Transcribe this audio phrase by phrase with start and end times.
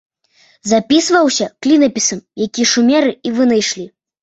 [0.71, 3.89] Запісваўся клінапісам, які шумеры і вынайшлі.